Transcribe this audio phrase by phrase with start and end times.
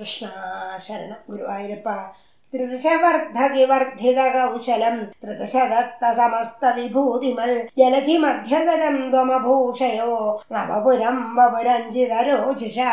[0.00, 1.88] कृष्णाशरण गुरुवायुरप्प
[2.52, 10.12] त्रिदशवर्धगिवर्धितकौशलम् त्रिदशदत्तसमस्तविभूतिमल् जलधिमध्यगतम् त्वमभूषयो
[10.52, 12.90] नवपुरम् वपुरञ्जितरोचिषा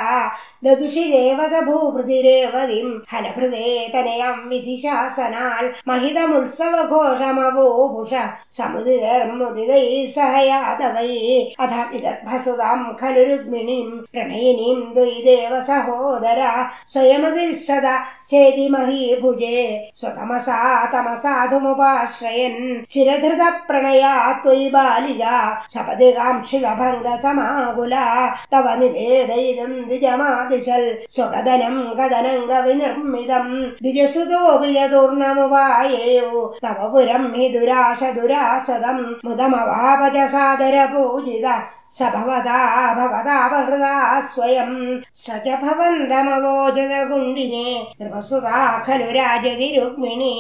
[0.66, 8.14] ददुषि रेवत भूभृतिरेवतिम् हलभृते तनयम् विधिशासनाल् महितमुत्सवघोषमवोभुष
[8.58, 16.52] समुदितर्मुदितैः सह यादवैः अथ विदर्भसुताम् खलु रुक्मिणीम् प्रणयिनीम् द्वैदेव सहोदरा
[16.94, 17.96] स्वयमदिल्सदा
[18.30, 32.00] चेति महीभुजे। स्वतमसा तमसाधुमुपाश्रयन् चिरधृत प्रणया त्वयि बालिका सपदि काङ्क्षितभङ्ग समाकुला। तव निवेदयितुम् द्विजमादिशल्। स्वकदनम्
[32.00, 44.22] कदनङ्ग विनिर्मितम् द्विजसुतोऽपि यदुर्नमुपायेयो तव पुरम् हि दुराश दुरासदम् मुदमवापच सादर पूजिता स भवता भवतापहृदा
[44.30, 47.68] स्वयम् स च भवन्तमवोचदगुण्डिने
[48.02, 50.34] नृपसुता खलु राजति रुक्मिणी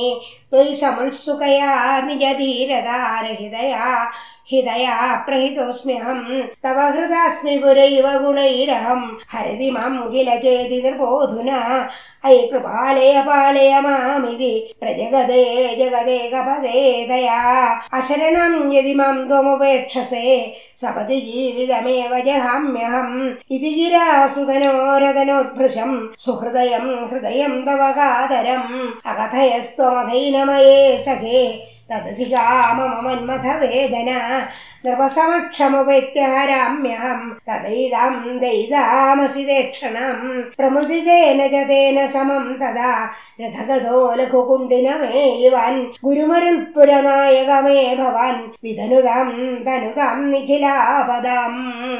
[0.52, 1.72] त्वयि समुत्सुकया
[2.08, 3.86] निजधीरतारहितया
[4.52, 4.95] हितया
[5.28, 6.26] प्रहितोऽस्म्यहम्
[6.64, 11.59] तव हृदास्मि पुरैव गुणैरहम् हरति मां किल चेति नृपोऽधुना।
[12.26, 15.44] अयि कृपालय पालय मामिति प्रजगदे
[15.80, 17.42] जगदे कपदे दया।
[17.94, 20.28] अशरणम् यदि मां त्वमुपेक्षसे
[20.81, 23.38] സപതി ജീവിതമേവ ജഹാമ്യഹം.
[23.52, 28.94] ഇതി ഗിരാസുതനോരതനോദ്ഭൃശം സുഹൃദയം ഹൃദയം തവകാതരം.
[29.05, 31.67] അകഥയസ്ത്വമധൈനമയേ സഖേ.
[31.92, 34.42] തദധികാ മമ മന്മഥവേദന
[34.86, 43.09] നൃപസമക്ഷമുപൈത്യഹരാമ്യഹം തദൈതാം ദൈതാമസി ദേക്ഷണം പ്രമുദിതേന ജതേന സമം തദാ
[43.41, 48.52] രഥഗതോ ലഘുകുണ്ടിനമേയുവാൻ ഗുരുമരുൾപുരനായകമേ ഭവാൻ.
[48.63, 51.97] വിധനുതം ധനുതം നിഖിലാപദം.